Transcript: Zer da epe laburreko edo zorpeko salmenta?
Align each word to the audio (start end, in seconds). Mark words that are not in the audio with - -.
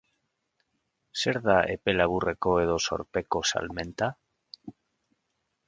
Zer 1.23 1.39
da 1.47 1.57
epe 1.73 1.95
laburreko 1.97 2.55
edo 2.63 2.79
zorpeko 2.87 3.43
salmenta? 3.53 4.11